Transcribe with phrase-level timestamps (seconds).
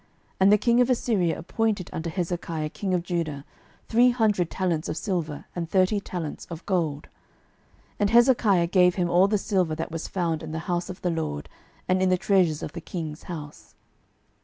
[0.39, 3.45] And the king of Assyria appointed unto Hezekiah king of Judah
[3.87, 7.03] three hundred talents of silver and thirty talents of gold.
[7.03, 7.09] 12:018:015
[7.99, 11.11] And Hezekiah gave him all the silver that was found in the house of the
[11.11, 11.47] LORD,
[11.87, 13.75] and in the treasures of the king's house.